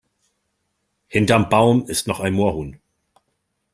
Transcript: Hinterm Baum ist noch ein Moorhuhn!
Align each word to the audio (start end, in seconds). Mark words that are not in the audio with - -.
Hinterm 1.09 1.47
Baum 1.49 1.85
ist 1.87 2.07
noch 2.07 2.21
ein 2.21 2.33
Moorhuhn! 2.33 2.79